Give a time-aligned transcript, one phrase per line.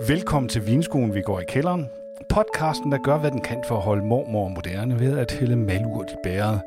[0.00, 1.90] Velkommen til Vinskolen, vi går i kælderen.
[2.28, 6.10] Podcasten, der gør, hvad den kan for at holde mormor moderne ved at hælde malurt
[6.10, 6.60] i bæret.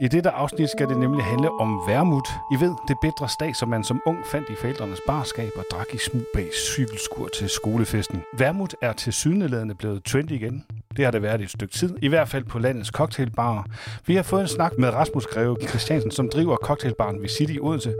[0.00, 2.28] I dette afsnit skal det nemlig handle om værmut.
[2.52, 5.86] I ved, det bedre stag, som man som ung fandt i forældrenes barskab og drak
[5.94, 8.22] i smug bag cykelskur til skolefesten.
[8.38, 10.64] Værmut er til sydenladende blevet trendy igen.
[10.96, 13.62] Det har det været i et stykke tid, i hvert fald på landets cocktailbarer.
[14.06, 17.94] Vi har fået en snak med Rasmus Greve Christiansen, som driver cocktailbaren Visit i Odense.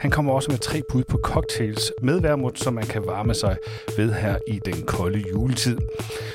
[0.00, 3.56] Han kommer også med tre bud på cocktails med værmut, som man kan varme sig
[3.96, 5.78] ved her i den kolde juletid.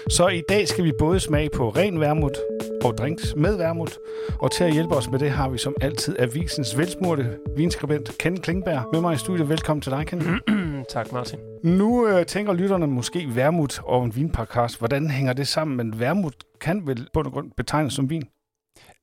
[0.09, 2.37] Så i dag skal vi både smage på ren værmut
[2.83, 3.97] og drinks med værmut.
[4.39, 8.41] Og til at hjælpe os med det har vi som altid avisens velsmurte vinskribent Ken
[8.41, 9.49] Klingberg med mig i studiet.
[9.49, 10.39] Velkommen til dig, Ken.
[10.89, 11.39] tak, Martin.
[11.63, 14.77] Nu øh, tænker lytterne måske værmut og en vinpodcast.
[14.79, 15.77] Hvordan hænger det sammen?
[15.77, 18.23] Men værmut kan vel på grund betegnes som vin?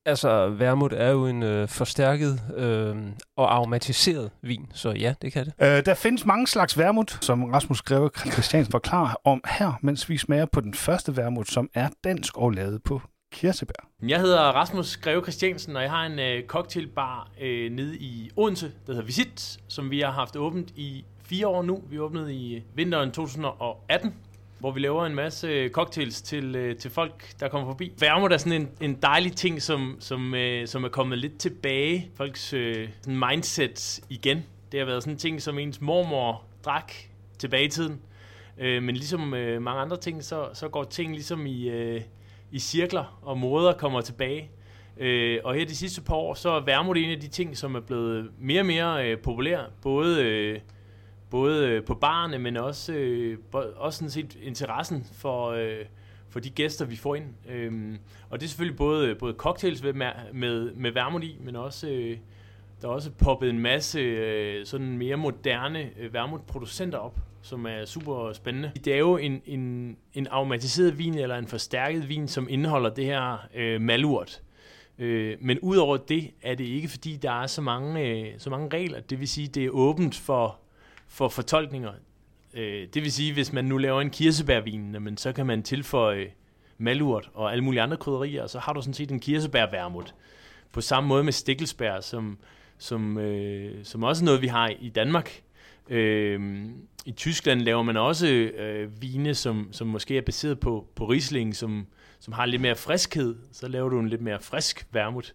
[0.05, 2.95] Altså, vermut er jo en øh, forstærket øh,
[3.37, 5.53] og aromatiseret vin, så ja, det kan det.
[5.61, 10.17] Øh, der findes mange slags vermut, som Rasmus Greve Christiansen forklarer om her, mens vi
[10.17, 13.89] smager på den første vermut, som er dansk og lavet på kirsebær.
[14.07, 18.71] Jeg hedder Rasmus Greve Christiansen, og jeg har en øh, cocktailbar øh, nede i Odense,
[18.87, 21.83] der hedder Visit, som vi har haft åbent i fire år nu.
[21.89, 24.13] Vi åbnede i vinteren 2018,
[24.59, 27.93] hvor vi laver en masse øh, cocktails til, øh, til folk, der kommer forbi.
[27.99, 32.09] Værmer er sådan en, en dejlig ting, som, som, øh, som er kommet lidt tilbage.
[32.15, 34.45] Folks øh, mindset igen.
[34.71, 36.91] Det har været sådan en ting, som ens mormor drak
[37.37, 38.01] tilbage i tiden.
[38.57, 42.01] Øh, men ligesom øh, mange andre ting, så, så går ting ligesom i, øh,
[42.51, 44.49] i cirkler, og måder kommer tilbage.
[44.97, 47.75] Øh, og her de sidste par år, så er værmod en af de ting, som
[47.75, 49.59] er blevet mere og mere øh, populær.
[49.81, 50.23] Både...
[50.23, 50.59] Øh,
[51.35, 53.37] både øh, på barne, men også, øh,
[53.75, 55.85] også sådan set interessen for, øh,
[56.29, 57.25] for de gæster, vi får ind.
[57.49, 57.97] Øhm,
[58.29, 59.93] og det er selvfølgelig både, øh, både cocktails med,
[60.33, 62.17] med, med vermut i, men også, øh,
[62.81, 67.85] der er også poppet en masse øh, sådan mere moderne øh, vermutproducenter op, som er
[67.85, 68.71] super spændende.
[68.85, 73.05] Det er jo en, en, en aromatiseret vin, eller en forstærket vin, som indeholder det
[73.05, 74.41] her øh, malurt.
[74.99, 78.77] Øh, men udover det er det ikke, fordi der er så mange, øh, så mange
[78.77, 78.99] regler.
[78.99, 80.59] Det vil sige, det er åbent for
[81.07, 81.91] for fortolkninger.
[82.53, 86.31] Øh, det vil sige, hvis man nu laver en kirsebærvin, men så kan man tilføje
[86.77, 90.15] malurt og alle mulige andre krydderier, og så har du sådan set en kirsebærværmut.
[90.71, 92.37] På samme måde med stikkelsbær, som,
[92.77, 95.41] som, øh, som også er noget, vi har i Danmark.
[95.89, 96.65] Øh,
[97.05, 101.55] I Tyskland laver man også øh, vine, som, som måske er baseret på, på Riesling,
[101.55, 101.87] som,
[102.25, 103.35] som har lidt mere friskhed.
[103.51, 105.33] Så laver du en lidt mere frisk vermut.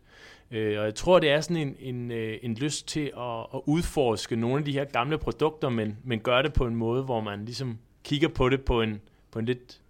[0.50, 3.60] Øh, og jeg tror, det er sådan en, en, øh, en lyst til at, at
[3.66, 7.20] udforske nogle af de her gamle produkter, men, men gøre det på en måde, hvor
[7.20, 9.00] man ligesom kigger på det på en,
[9.32, 9.80] på en lidt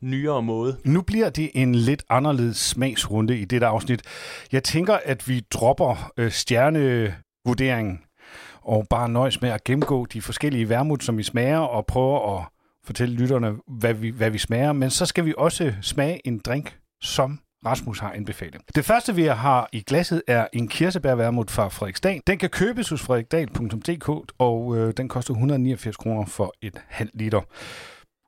[0.00, 0.76] nyere måde.
[0.84, 4.02] Nu bliver det en lidt anderledes smagsrunde i dette afsnit.
[4.52, 8.00] Jeg tænker, at vi dropper øh, stjernevurderingen
[8.62, 12.44] og bare nøjes med at gennemgå de forskellige værmut, som vi smager, og prøver at
[12.84, 14.72] fortælle lytterne, hvad vi, hvad vi smager.
[14.72, 18.60] Men så skal vi også smage en drink, som Rasmus har anbefalet.
[18.74, 22.20] Det første, vi har i glasset, er en kirsebærværmut fra Frederiksdal.
[22.26, 27.40] Den kan købes hos frederiksdal.dk, og øh, den koster 189 kroner for et halvt liter.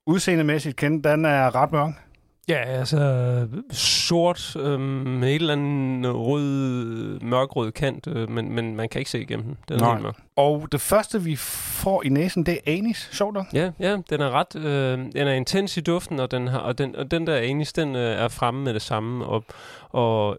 [0.06, 2.11] Udseendemæssigt kendt, den er ret mørk.
[2.48, 8.88] Ja, altså sort øh, med et eller andet rød, mørkrød kant, øh, men, men man
[8.88, 9.78] kan ikke se igennem den.
[9.78, 10.16] Den er mørk.
[10.36, 13.46] Og det første, vi får i næsen, det er anis, sjovt nok.
[13.52, 16.78] Ja, ja, den er ret, øh, den er intens i duften, og den, har, og
[16.78, 19.44] den, og den der anis, den øh, er fremme med det samme, og,
[19.90, 20.38] og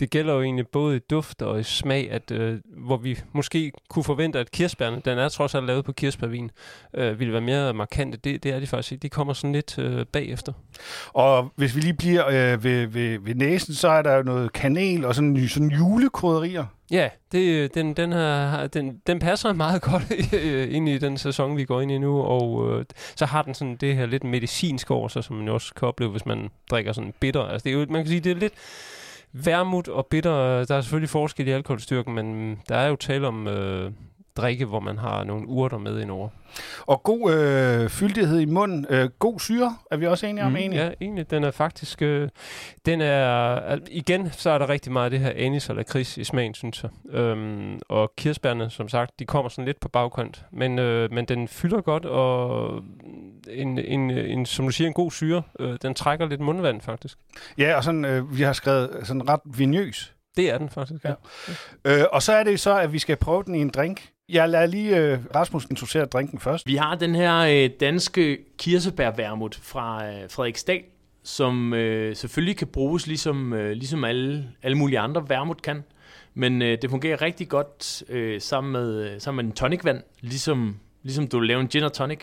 [0.00, 3.72] det gælder jo egentlig både i duft og i smag, at øh, hvor vi måske
[3.88, 6.50] kunne forvente, at kirsebærne, den er trods alt lavet på kirsebærvin,
[6.94, 8.18] øh, ville være mere markante.
[8.24, 9.02] Det, det er de faktisk ikke.
[9.02, 10.52] De kommer sådan lidt øh, bagefter.
[11.08, 14.52] Og hvis vi lige bliver øh, ved, ved, ved næsen, så er der jo noget
[14.52, 16.64] kanel og sådan, sådan julekrydderier.
[16.90, 20.10] Ja, det, den, den, her, den, den passer meget godt
[20.70, 22.84] ind i den sæson, vi går ind i nu, og øh,
[23.16, 26.10] så har den sådan det her lidt medicinske over sig, som man også kan opleve,
[26.10, 27.42] hvis man drikker sådan bitter.
[27.42, 28.54] Altså, det er jo, man kan sige, det er lidt
[29.44, 32.96] Vermut og bitter, øh, der er selvfølgelig forskel i alkoholstyrken, men mm, der er jo
[32.96, 33.90] tale om øh,
[34.36, 36.28] drikke, hvor man har nogle urter med indover.
[36.80, 38.86] Og god øh, fyldighed i munden.
[38.90, 40.78] Øh, god syre, er vi også enige om, mm, egentlig?
[40.78, 41.30] Ja, egentlig.
[41.30, 42.02] Den er faktisk...
[42.02, 42.28] Øh,
[42.86, 43.78] den er...
[43.90, 46.82] Igen, så er der rigtig meget af det her anis eller kris i smagen, synes
[46.82, 47.14] jeg.
[47.18, 50.44] Øhm, og kirsebærne, som sagt, de kommer sådan lidt på bagkant.
[50.52, 52.82] Men, øh, men den fylder godt, og
[53.50, 55.42] en, en, en, som du siger, en god syre.
[55.60, 57.18] Øh, den trækker lidt mundvand, faktisk.
[57.58, 60.12] Ja, og sådan, øh, vi har skrevet sådan ret vinøs.
[60.36, 61.14] Det er den faktisk, ja.
[61.84, 62.00] ja.
[62.00, 64.08] Øh, og så er det så, at vi skal prøve den i en drink.
[64.28, 66.66] Jeg lader lige øh, Rasmus introducere drinken først.
[66.66, 70.82] Vi har den her øh, danske kirsebærværmut fra øh, Frederiksdal,
[71.22, 75.84] som øh, selvfølgelig kan bruges ligesom, øh, ligesom alle, alle mulige andre værmut kan.
[76.34, 80.76] Men øh, det fungerer rigtig godt øh, sammen, med, øh, sammen med en tonicvand, ligesom,
[81.02, 82.20] ligesom du laver en gin og tonic.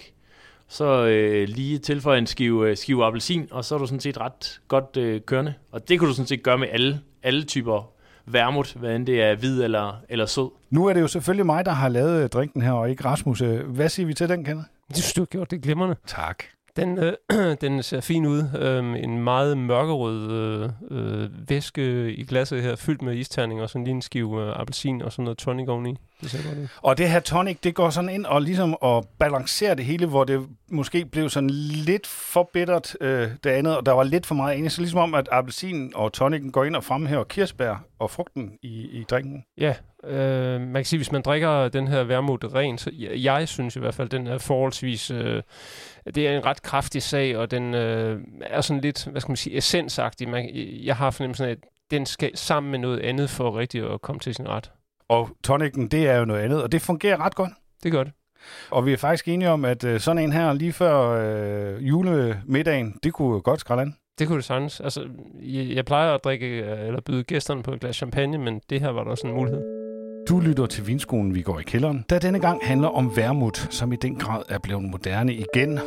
[0.67, 4.19] så øh, lige tilføje en skive, øh, skive appelsin, og så er du sådan set
[4.19, 5.53] ret godt øh, kørende.
[5.71, 7.92] Og det kan du sådan set gøre med alle, alle typer
[8.25, 10.49] vermut, hvad end det er hvid eller, eller sød.
[10.69, 13.41] Nu er det jo selvfølgelig mig, der har lavet øh, drinken her, og ikke Rasmus.
[13.41, 14.67] Øh, Hvad siger vi til den, Kenneth?
[14.87, 15.95] Det synes du har gjort det glimrende.
[16.07, 16.43] Tak.
[16.75, 17.13] Den, øh,
[17.61, 18.43] den ser fin ud.
[18.59, 23.83] Øhm, en meget mørkerød øh, øh, væske i glasset her, fyldt med isterning og sådan
[23.83, 25.97] lige en skive øh, appelsin og sådan noget tonic oveni.
[26.23, 26.67] Det ser godt ud.
[26.81, 30.23] Og det her tonic, det går sådan ind og ligesom og balancerer det hele, hvor
[30.23, 34.35] det måske blev sådan lidt for bittert øh, det andet, og der var lidt for
[34.35, 34.71] meget enig.
[34.71, 38.81] Så ligesom om, at appelsinen og tonicen går ind og fremhæver kirsebær og frugten i,
[38.99, 39.43] i drinken.
[39.57, 43.47] Ja, øh, man kan sige, hvis man drikker den her vermut ren, så jeg, jeg
[43.47, 45.11] synes i hvert fald, den er forholdsvis...
[45.11, 45.41] Øh,
[46.15, 49.37] det er en ret kraftig sag, og den øh, er sådan lidt, hvad skal man
[49.37, 50.29] sige, essensagtig.
[50.29, 50.49] Man,
[50.83, 51.57] jeg har fornemmelsen af, at
[51.91, 54.71] den skal sammen med noget andet for rigtig at komme til sin ret.
[55.09, 57.51] Og tonicen, det er jo noget andet, og det fungerer ret godt.
[57.83, 58.13] Det gør det.
[58.71, 62.99] Og vi er faktisk enige om, at øh, sådan en her lige før øh, julemiddagen,
[63.03, 63.95] det kunne godt skralde an.
[64.19, 64.79] Det kunne det sagtens.
[64.79, 65.07] Altså,
[65.41, 68.81] jeg, jeg plejer at drikke, øh, eller byde gæsterne på et glas champagne, men det
[68.81, 69.82] her var der også en mulighed.
[70.29, 73.93] Du lytter til Vinskolen, vi går i kælderen, der denne gang handler om vermut, som
[73.93, 75.79] i den grad er blevet moderne igen.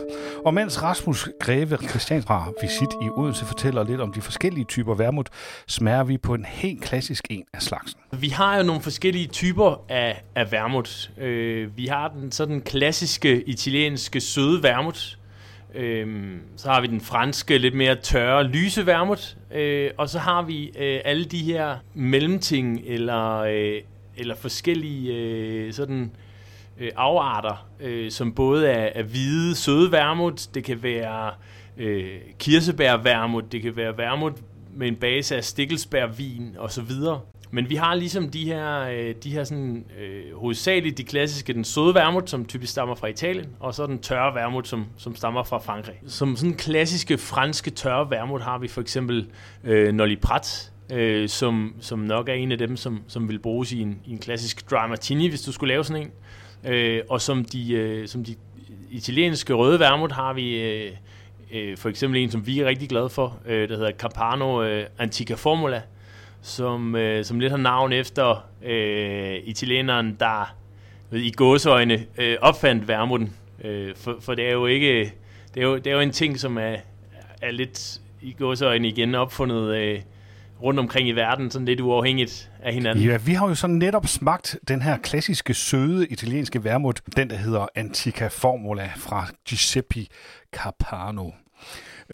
[0.45, 4.95] Og mens Rasmus Greve Christian fra Visit i Odense fortæller lidt om de forskellige typer
[4.95, 5.29] vermut,
[5.67, 8.01] smager vi på en helt klassisk en af slagsen.
[8.13, 11.11] Vi har jo nogle forskellige typer af, af vermut.
[11.19, 15.19] Øh, vi har den sådan klassiske italienske søde vermut.
[15.75, 19.37] Øh, så har vi den franske, lidt mere tørre, lyse vermut.
[19.55, 23.83] Øh, og så har vi øh, alle de her mellemting, eller, øh,
[24.17, 26.11] eller forskellige øh, sådan
[26.79, 31.31] øh, afarter, øh, som både er, er hvide, søde vermut, det kan være
[31.77, 34.33] øh, kirsebærvermut, det kan være vermut
[34.75, 37.21] med en base af stikkelsbærvin og så videre.
[37.51, 41.65] Men vi har ligesom de her, øh, de her sådan, øh, hovedsageligt de klassiske, den
[41.65, 45.43] søde vermut, som typisk stammer fra Italien, og så den tørre vermut, som, som stammer
[45.43, 45.95] fra Frankrig.
[46.07, 49.27] Som sådan klassiske franske tørre vermut har vi for eksempel
[49.65, 53.73] øh, Nolly Prat, øh, som, som nok er en af dem, som, som vil bruges
[53.73, 56.11] i en, i en klassisk dry martini, hvis du skulle lave sådan en.
[56.73, 58.35] Øh, og som de, øh, som de
[58.91, 60.93] italienske røde vermut har vi øh,
[61.53, 64.87] øh, for eksempel en, som vi er rigtig glade for, øh, der hedder Campano øh,
[64.99, 65.83] Antica Formula,
[66.43, 70.55] som, øh, som lidt har navn efter øh, italieneren, der
[71.11, 73.35] ved, i gåseøjne øh, opfandt vermuten.
[73.65, 75.13] Øh, for, for det er jo ikke
[75.55, 76.77] det er jo, det er jo en ting, som er,
[77.43, 80.01] er lidt i gåseøjne igen opfundet øh,
[80.63, 83.05] rundt omkring i verden, sådan lidt uafhængigt af hinanden.
[83.05, 87.37] Ja, vi har jo så netop smagt den her klassiske søde italienske vermut, den der
[87.37, 90.07] hedder Antica Formula fra Giuseppe
[90.53, 91.31] Carpano.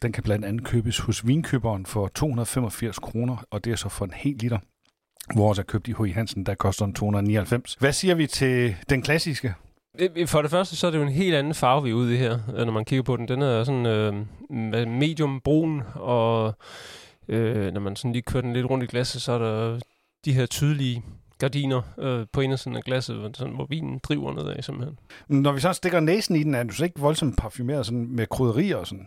[0.02, 4.04] Den kan blandt andet købes hos vinkøberen for 285 kroner, og det er så for
[4.04, 4.58] en hel liter.
[5.34, 6.10] Vores er købt i H.I.
[6.10, 7.76] Hansen, der koster den 299.
[7.80, 9.54] Hvad siger vi til den klassiske?
[9.98, 12.14] Øh, For det første, så er det jo en helt anden farve, vi er ude
[12.14, 13.28] i her, øh, når man kigger på den.
[13.28, 16.54] Den er sådan øh, medium brun, og
[17.28, 19.80] øh, når man sådan lige kører den lidt rundt i glasset, så er der
[20.24, 21.02] de her tydelige
[21.38, 24.98] gardiner øh, på indersiden af glasset, hvor, sådan, hvor vinen driver nedad simpelthen.
[25.28, 28.26] Når vi så stikker næsen i den, er du så ikke voldsomt parfumeret sådan med
[28.26, 29.06] krydderier og sådan?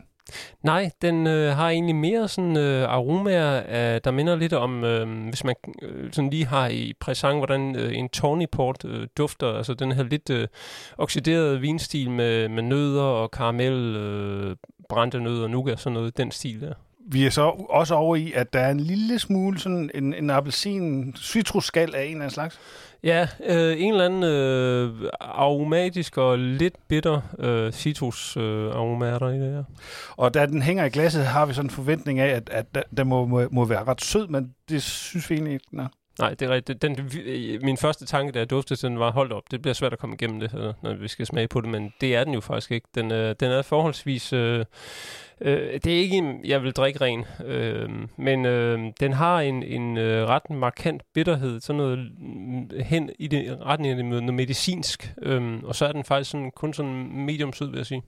[0.64, 5.30] Nej, den øh, har egentlig mere sådan øh, aromaer, af, der minder lidt om, øh,
[5.30, 9.54] hvis man øh, sådan lige har i præsang, hvordan øh, en Tawny Port øh, dufter,
[9.54, 10.48] altså den her lidt øh,
[10.98, 14.56] oxiderede vinstil med, med nødder og karamel, øh,
[14.90, 16.74] brændte nødder, nougat, sådan noget, den stil der.
[17.08, 20.30] Vi er så også over i, at der er en lille smule sådan en, en
[20.30, 22.60] appelsin citrusskal af en eller anden slags.
[23.04, 29.40] Ja, øh, en eller anden øh, aromatisk og lidt bitter øh, citrus øh, aromater i
[29.40, 29.64] det her.
[30.18, 33.08] Og da den hænger i glasset, har vi sådan en forventning af, at, at den
[33.08, 35.88] må, må, må være ret sød, men det synes vi egentlig ikke, den er.
[36.19, 36.81] Nej, det er rigtigt.
[36.81, 39.74] Den, øh, min første tanke, da jeg duftede til den, var, hold op, det bliver
[39.74, 42.24] svært at komme igennem det, her, når vi skal smage på det, men det er
[42.24, 42.88] den jo faktisk ikke.
[42.95, 44.34] Den, øh, den er forholdsvis...
[44.34, 44.65] Øh,
[45.41, 49.63] øh, det er ikke en, jeg vil drikke ren, øh, men øh, den har en,
[49.63, 55.13] en øh, ret markant bitterhed, sådan noget mm, hen i det retning af noget medicinsk,
[55.22, 56.93] øh, og så er den faktisk sådan, kun sådan
[57.25, 58.01] medium sød, vil jeg sige.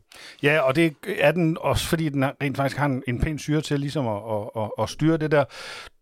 [0.44, 3.62] Ja, og det er den også, fordi den rent faktisk har en, en pæn syre
[3.62, 5.44] til ligesom at, at, at, at styre det der.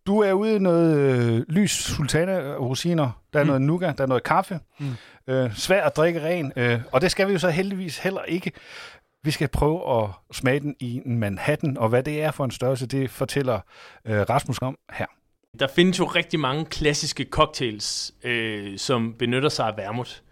[0.07, 3.47] Du er ude i noget øh, lys sultana-rosiner, der er mm.
[3.47, 4.59] noget nougat, der er noget kaffe.
[4.79, 4.91] Mm.
[5.27, 8.51] Øh, svær at drikke ren, øh, og det skal vi jo så heldigvis heller ikke.
[9.23, 12.51] Vi skal prøve at smage den i en Manhattan, og hvad det er for en
[12.51, 13.59] størrelse, det fortæller
[14.05, 15.05] øh, Rasmus om her.
[15.59, 20.23] Der findes jo rigtig mange klassiske cocktails, øh, som benytter sig af vermut.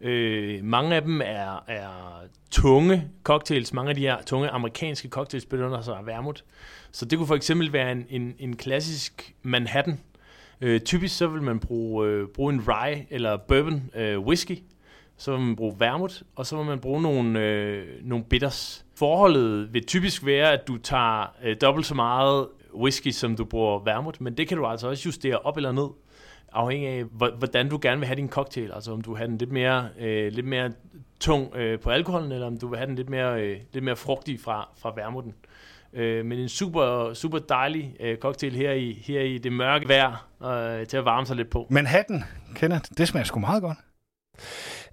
[0.00, 2.20] Øh, mange af dem er, er
[2.50, 3.72] tunge cocktails.
[3.72, 6.44] Mange af de her tunge amerikanske cocktails benytter sig af vermut.
[6.92, 10.00] Så det kunne for eksempel være en, en, en klassisk Manhattan.
[10.60, 14.58] Øh, typisk så vil man bruge, øh, bruge en rye eller bourbon øh, whisky,
[15.16, 18.84] så vil man bruge vermouth, og så vil man bruge nogle, øh, nogle bitters.
[18.96, 23.78] Forholdet vil typisk være, at du tager øh, dobbelt så meget whisky, som du bruger
[23.84, 25.88] vermouth, men det kan du altså også justere op eller ned,
[26.54, 27.04] afhængig af,
[27.38, 28.72] hvordan du gerne vil have din cocktail.
[28.72, 30.72] Altså om du vil have den lidt mere, øh, lidt mere
[31.20, 33.96] tung øh, på alkoholen, eller om du vil have den lidt mere, øh, lidt mere
[33.96, 35.34] frugtig fra, fra vermouthen.
[35.92, 40.26] Øh, men en super, super dejlig øh, cocktail her i, her i det mørke vejr,
[40.44, 41.66] øh, til at varme sig lidt på.
[41.70, 43.78] Manhattan, Kenneth, det smager sgu meget godt.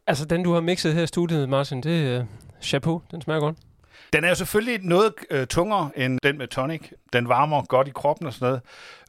[0.08, 2.25] Altså, den du har mixet her i studiet, Martin, det er uh,
[2.62, 3.01] chapeau.
[3.12, 3.58] Den smager godt.
[4.13, 6.91] Den er jo selvfølgelig noget øh, tungere end den med tonic.
[7.13, 8.62] Den varmer godt i kroppen og sådan noget.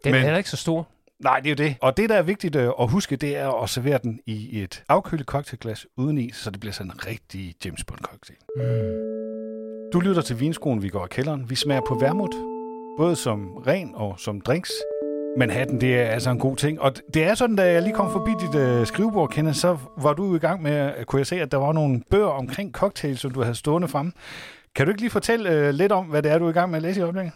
[0.05, 0.89] Den men, er heller ikke så stor.
[1.23, 1.77] Nej, det er jo det.
[1.81, 4.85] Og det, der er vigtigt øh, at huske, det er at servere den i et
[4.89, 8.39] afkølet cocktailglas uden is, så det bliver sådan en rigtig James Bond cocktail.
[8.57, 8.63] Mm.
[9.93, 11.51] Du lytter til Vinskolen, vi går i kælderen.
[11.51, 12.37] Vi smager på vermouth,
[12.99, 14.71] både som ren og som drinks.
[15.39, 16.81] Manhattan, det er altså en god ting.
[16.81, 20.13] Og det er sådan, da jeg lige kom forbi dit øh, skrivebord, Kenneth, så var
[20.13, 23.21] du i gang med, at kunne jeg se, at der var nogle bøger omkring cocktails,
[23.21, 24.13] som du havde stående frem.
[24.75, 26.71] Kan du ikke lige fortælle øh, lidt om, hvad det er, du er i gang
[26.71, 27.33] med at læse i øjeblikket?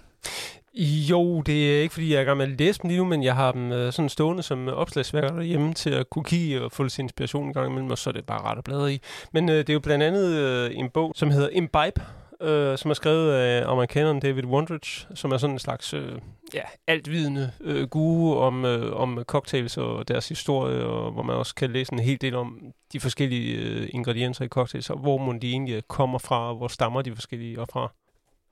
[0.78, 3.04] Jo, det er ikke, fordi jeg er i gang med at læse dem lige nu,
[3.04, 6.64] men jeg har dem øh, sådan stående som øh, opslagsværker derhjemme til at kunne kigge
[6.64, 8.94] og få lidt inspiration en gang imellem, og så er det bare ret at bladre
[8.94, 9.00] i.
[9.32, 12.02] Men øh, det er jo blandt andet øh, en bog, som hedder Imbibe,
[12.40, 16.12] øh, som er skrevet af amerikaneren David Wondrich, som er sådan en slags øh,
[16.54, 21.54] ja, altvidende øh, guru om, øh, om cocktails og deres historie, og hvor man også
[21.54, 22.60] kan læse en hel del om
[22.92, 26.68] de forskellige øh, ingredienser i cocktails, og hvor man de egentlig kommer fra, og hvor
[26.68, 27.92] stammer de forskellige og fra.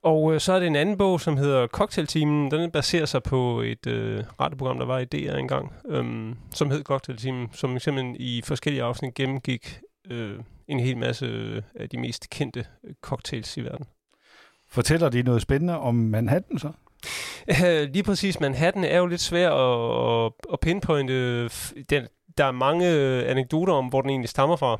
[0.05, 2.51] Og øh, så er det en anden bog, som hedder Cocktailteamen.
[2.51, 6.83] Den baserer sig på et øh, radioprogram, der var i DR engang, øhm, som hed
[6.83, 9.79] Cocktailteamen, som simpelthen i forskellige afsnit gennemgik
[10.11, 13.85] øh, en hel masse øh, af de mest kendte øh, cocktails i verden.
[14.69, 16.71] Fortæller de noget spændende om Manhattan så?
[17.65, 21.43] Øh, lige præcis, Manhattan er jo lidt svær at, at pinpointe.
[21.89, 22.07] Den,
[22.37, 22.85] der er mange
[23.25, 24.79] anekdoter om, hvor den egentlig stammer fra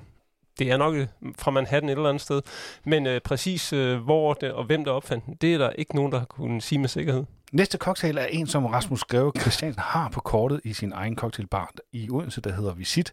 [0.60, 0.96] det er nok
[1.40, 2.42] fra Manhattan et eller andet sted.
[2.84, 5.96] Men øh, præcis øh, hvor det, og hvem der opfandt den, det er der ikke
[5.96, 7.24] nogen, der har kunnet sige med sikkerhed.
[7.52, 11.72] Næste cocktail er en, som Rasmus Greve Christiansen har på kortet i sin egen cocktailbar
[11.92, 13.12] i Odense, der hedder Visit.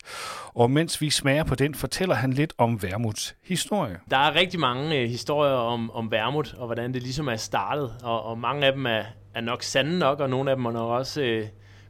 [0.54, 3.98] Og mens vi smager på den, fortæller han lidt om Vermuts historie.
[4.10, 7.94] Der er rigtig mange øh, historier om, om Vermut, og hvordan det ligesom er startet.
[8.02, 9.02] Og, og mange af dem er,
[9.34, 11.46] er nok sande nok, og nogle af dem er nok også øh,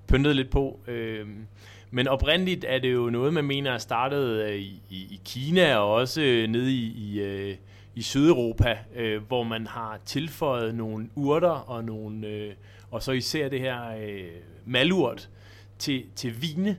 [0.09, 0.81] pyntet lidt på.
[0.89, 1.27] Øh,
[1.95, 5.93] men oprindeligt er det jo noget, man mener er startet øh, i, i Kina og
[5.93, 7.57] også øh, nede i, i, øh,
[7.95, 12.55] i Sydeuropa, øh, hvor man har tilføjet nogle urter og nogle øh,
[12.91, 14.29] og så især det her øh,
[14.67, 15.29] malurt
[15.79, 16.77] til, til vine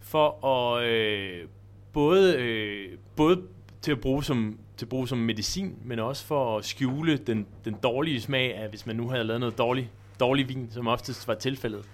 [0.00, 1.48] for at øh,
[1.92, 3.42] både, øh, både
[3.82, 7.46] til at bruge som til brug bruge som medicin, men også for at skjule den,
[7.64, 11.28] den dårlige smag af, hvis man nu havde lavet noget dårlig, dårlig vin, som oftest
[11.28, 11.84] var tilfældet.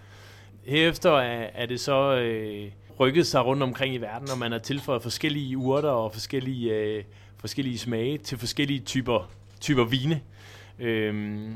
[0.64, 4.58] Herefter er, er det så øh, rykket sig rundt omkring i verden, og man har
[4.58, 7.04] tilføjet forskellige urter og forskellige, øh,
[7.40, 10.20] forskellige smage til forskellige typer, typer vine.
[10.78, 11.54] Øhm,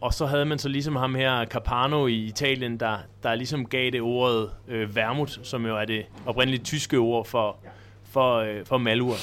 [0.00, 3.90] og så havde man så ligesom ham her, Carpano i Italien, der, der ligesom gav
[3.90, 7.56] det ordet øh, vermut, som jo er det oprindeligt tyske ord for,
[8.04, 9.14] for, øh, for malur.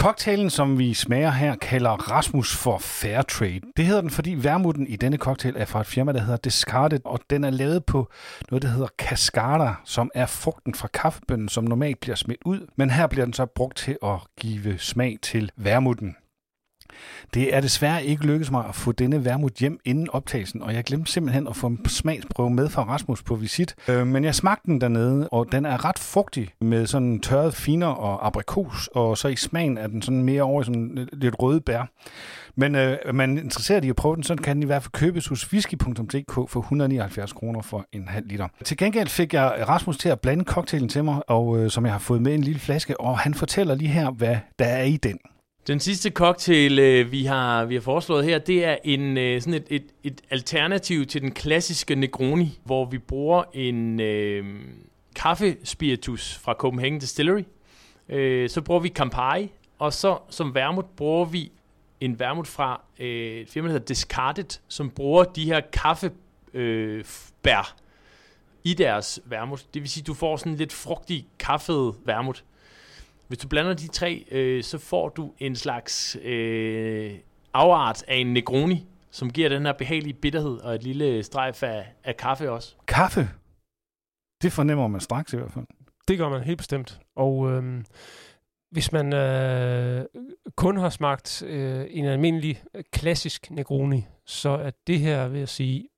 [0.00, 3.60] Cocktailen, som vi smager her, kalder Rasmus for Fairtrade.
[3.76, 7.00] Det hedder den, fordi vermuten i denne cocktail er fra et firma, der hedder Discarded,
[7.04, 8.10] og den er lavet på
[8.50, 12.90] noget, der hedder Cascada, som er frugten fra kaffebønnen, som normalt bliver smidt ud, men
[12.90, 16.16] her bliver den så brugt til at give smag til vermuten.
[17.34, 20.84] Det er desværre ikke lykkedes mig at få denne vermut hjem inden optagelsen, og jeg
[20.84, 23.74] glemte simpelthen at få en smagsprøve med fra Rasmus på visit.
[23.88, 27.86] Øh, men jeg smagte den dernede, og den er ret fugtig med sådan tørret finer
[27.86, 31.60] og aprikos, og så i smagen er den sådan mere over i sådan lidt røde
[31.60, 31.90] bær.
[32.56, 34.92] Men øh, man er interesseret i at prøve den, så kan den i hvert fald
[34.92, 38.48] købes hos whisky.dk for 179 kroner for en halv liter.
[38.64, 41.94] Til gengæld fik jeg Rasmus til at blande cocktailen til mig, og øh, som jeg
[41.94, 44.96] har fået med en lille flaske, og han fortæller lige her, hvad der er i
[44.96, 45.18] den.
[45.66, 49.54] Den sidste cocktail, øh, vi har, vi har foreslået her, det er en, øh, sådan
[49.54, 54.44] et, et, et alternativ til den klassiske Negroni, hvor vi bruger en øh,
[55.16, 57.42] kaffespiritus fra Copenhagen Distillery.
[58.08, 61.52] Øh, så bruger vi Campari, og så som vermut bruger vi
[62.00, 63.06] en vermut fra øh,
[63.40, 66.14] et firma, der hedder Discarded, som bruger de her kaffebær
[67.58, 67.64] øh,
[68.64, 69.66] i deres vermut.
[69.74, 72.44] Det vil sige, at du får sådan lidt frugtig kaffet vermut.
[73.28, 77.12] Hvis du blander de tre, øh, så får du en slags øh,
[77.54, 81.86] afart af en Negroni, som giver den her behagelige bitterhed og et lille strejf af,
[82.04, 82.74] af kaffe også.
[82.86, 83.28] Kaffe?
[84.42, 85.64] Det fornemmer man straks i hvert fald.
[86.08, 87.00] Det gør man helt bestemt.
[87.16, 87.84] Og øh,
[88.70, 90.04] hvis man øh,
[90.56, 95.88] kun har smagt øh, en almindelig klassisk Negroni, så er det her, vil jeg sige,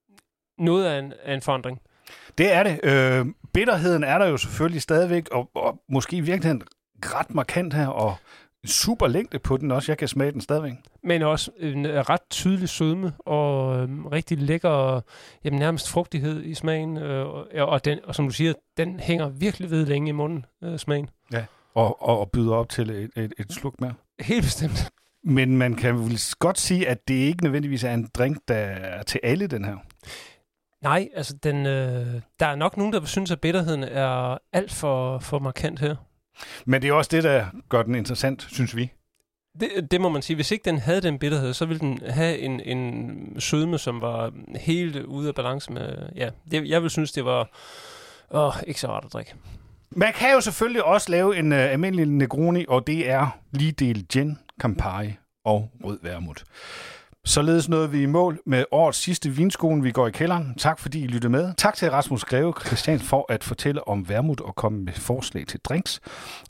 [0.59, 1.81] noget af en, af en forandring.
[2.39, 2.81] Det er det.
[2.85, 6.63] Øh, bitterheden er der jo selvfølgelig stadigvæk, og, og måske i virkeligheden
[7.03, 8.17] ret markant her, og
[8.67, 9.93] super længde på den også.
[9.93, 10.73] Jeg kan smage den stadigvæk.
[11.05, 15.01] Men også en øh, ret tydelig sødme og øh, rigtig lækker,
[15.45, 16.97] jamen nærmest frugtighed i smagen.
[16.97, 20.45] Øh, og, og, den, og som du siger, den hænger virkelig ved længe i munden,
[20.65, 21.09] øh, smagen.
[21.33, 23.95] Ja, og, og, og byder op til et, et, et sluk mere.
[24.21, 24.91] Helt bestemt.
[25.25, 29.03] Men man kan vel godt sige, at det ikke nødvendigvis er en drink, der er
[29.03, 29.77] til alle, den her.
[30.83, 35.19] Nej, altså den, øh, der er nok nogen, der synes, at bitterheden er alt for,
[35.19, 35.97] for markant her.
[36.65, 38.93] Men det er også det, der gør den interessant, synes vi.
[39.61, 40.35] Det, det må man sige.
[40.35, 44.33] Hvis ikke den havde den bitterhed, så ville den have en, en sødme, som var
[44.57, 45.97] helt ude af balance med...
[46.17, 47.51] Ja, det, jeg vil synes, det var
[48.31, 49.35] åh, ikke så rart at drikke.
[49.91, 54.07] Man kan jo selvfølgelig også lave en uh, almindelig Negroni, og det er lige del
[54.09, 55.13] gin, Campari
[55.45, 56.45] og rød vermut.
[57.29, 60.55] Således nåede vi i mål med årets sidste vinskolen, vi går i kælderen.
[60.59, 61.53] Tak fordi I lyttede med.
[61.57, 65.61] Tak til Rasmus Greve Christian for at fortælle om vermut og komme med forslag til
[65.61, 66.01] drinks.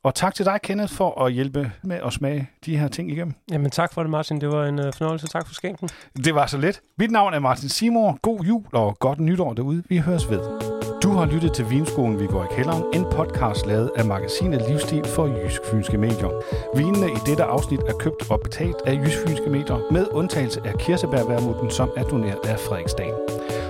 [0.03, 3.35] Og tak til dig, Kenneth, for at hjælpe med at smage de her ting igennem.
[3.51, 4.41] Jamen tak for det, Martin.
[4.41, 5.27] Det var en uh, fornøjelse.
[5.27, 5.89] Tak for skænken.
[6.25, 6.81] Det var så let.
[6.99, 8.19] Mit navn er Martin Simor.
[8.23, 9.83] God jul og godt nytår derude.
[9.89, 10.78] Vi høres ved.
[11.03, 15.05] Du har lyttet til Vinskolen, vi går i kælderen, en podcast lavet af magasinet Livsstil
[15.05, 16.31] for Jysk Fynske Medier.
[16.77, 20.75] Vinene i dette afsnit er købt og betalt af Jysk Fynske Medier, med undtagelse af
[20.79, 23.15] kirsebærværmuten, som er doneret af Frederiksdal.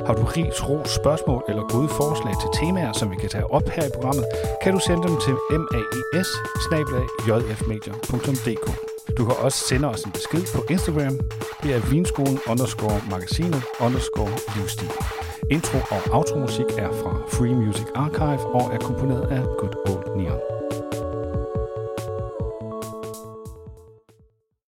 [0.07, 3.69] Har du ris, ros, spørgsmål eller gode forslag til temaer, som vi kan tage op
[3.69, 4.25] her i programmet,
[4.63, 5.35] kan du sende dem til
[6.09, 6.29] maes
[9.19, 11.19] Du kan også sende os en besked på Instagram.
[11.63, 14.91] Det er vinskolen underscore magasinet underscore livsstil.
[15.51, 20.41] Intro- og outro-musik er fra Free Music Archive og er komponeret af Good Old Neon.